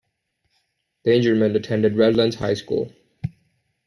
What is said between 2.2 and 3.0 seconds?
High School.